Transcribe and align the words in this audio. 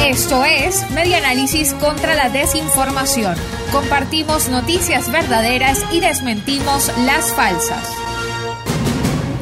Esto 0.00 0.44
es 0.44 0.90
Media 0.90 1.18
Análisis 1.18 1.72
contra 1.74 2.14
la 2.14 2.30
Desinformación. 2.30 3.36
Compartimos 3.72 4.48
noticias 4.48 5.10
verdaderas 5.10 5.84
y 5.92 6.00
desmentimos 6.00 6.90
las 7.04 7.32
falsas. 7.32 7.92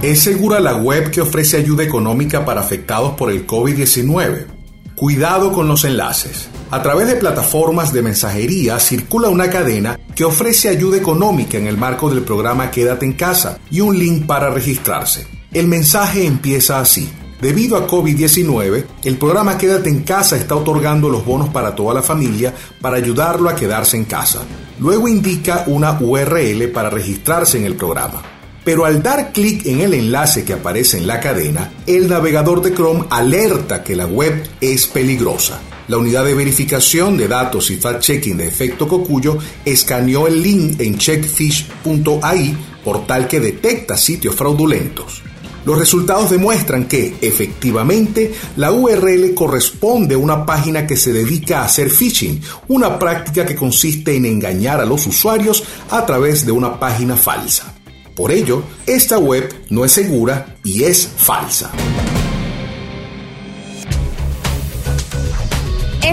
¿Es 0.02 0.20
segura 0.20 0.60
la 0.60 0.76
web 0.76 1.10
que 1.10 1.20
ofrece 1.20 1.56
ayuda 1.56 1.82
económica 1.82 2.44
para 2.44 2.60
afectados 2.60 3.14
por 3.14 3.30
el 3.30 3.46
COVID-19? 3.46 4.46
Cuidado 4.94 5.52
con 5.52 5.66
los 5.66 5.84
enlaces. 5.84 6.48
A 6.70 6.82
través 6.82 7.08
de 7.08 7.16
plataformas 7.16 7.92
de 7.92 8.02
mensajería 8.02 8.78
circula 8.78 9.28
una 9.28 9.50
cadena 9.50 9.98
que 10.14 10.24
ofrece 10.24 10.68
ayuda 10.68 10.96
económica 10.96 11.58
en 11.58 11.66
el 11.66 11.76
marco 11.76 12.10
del 12.10 12.22
programa 12.22 12.70
Quédate 12.70 13.06
en 13.06 13.14
casa 13.14 13.58
y 13.70 13.80
un 13.80 13.98
link 13.98 14.26
para 14.26 14.50
registrarse. 14.50 15.26
El 15.52 15.68
mensaje 15.68 16.26
empieza 16.26 16.80
así. 16.80 17.10
Debido 17.44 17.76
a 17.76 17.86
COVID-19, 17.86 18.84
el 19.04 19.18
programa 19.18 19.58
Quédate 19.58 19.90
en 19.90 20.00
casa 20.00 20.34
está 20.34 20.56
otorgando 20.56 21.10
los 21.10 21.26
bonos 21.26 21.50
para 21.50 21.74
toda 21.74 21.92
la 21.92 22.02
familia 22.02 22.54
para 22.80 22.96
ayudarlo 22.96 23.50
a 23.50 23.54
quedarse 23.54 23.98
en 23.98 24.06
casa. 24.06 24.44
Luego 24.80 25.08
indica 25.08 25.64
una 25.66 26.00
URL 26.00 26.68
para 26.68 26.88
registrarse 26.88 27.58
en 27.58 27.66
el 27.66 27.74
programa. 27.74 28.22
Pero 28.64 28.86
al 28.86 29.02
dar 29.02 29.30
clic 29.30 29.66
en 29.66 29.82
el 29.82 29.92
enlace 29.92 30.42
que 30.42 30.54
aparece 30.54 30.96
en 30.96 31.06
la 31.06 31.20
cadena, 31.20 31.70
el 31.86 32.08
navegador 32.08 32.62
de 32.62 32.72
Chrome 32.72 33.04
alerta 33.10 33.84
que 33.84 33.94
la 33.94 34.06
web 34.06 34.42
es 34.62 34.86
peligrosa. 34.86 35.60
La 35.88 35.98
unidad 35.98 36.24
de 36.24 36.32
verificación 36.32 37.18
de 37.18 37.28
datos 37.28 37.70
y 37.70 37.76
fact-checking 37.76 38.38
de 38.38 38.48
efecto 38.48 38.88
Cocuyo 38.88 39.36
escaneó 39.66 40.28
el 40.28 40.42
link 40.42 40.80
en 40.80 40.96
checkfish.ai, 40.96 42.56
portal 42.82 43.28
que 43.28 43.38
detecta 43.38 43.98
sitios 43.98 44.34
fraudulentos. 44.34 45.22
Los 45.64 45.78
resultados 45.78 46.30
demuestran 46.30 46.86
que, 46.86 47.16
efectivamente, 47.20 48.34
la 48.56 48.70
URL 48.72 49.34
corresponde 49.34 50.14
a 50.14 50.18
una 50.18 50.44
página 50.44 50.86
que 50.86 50.96
se 50.96 51.12
dedica 51.12 51.60
a 51.60 51.64
hacer 51.64 51.90
phishing, 51.90 52.40
una 52.68 52.98
práctica 52.98 53.46
que 53.46 53.56
consiste 53.56 54.14
en 54.14 54.26
engañar 54.26 54.80
a 54.80 54.84
los 54.84 55.06
usuarios 55.06 55.64
a 55.90 56.04
través 56.04 56.44
de 56.44 56.52
una 56.52 56.78
página 56.78 57.16
falsa. 57.16 57.74
Por 58.14 58.30
ello, 58.30 58.62
esta 58.86 59.18
web 59.18 59.52
no 59.70 59.84
es 59.84 59.92
segura 59.92 60.56
y 60.62 60.84
es 60.84 61.08
falsa. 61.16 61.72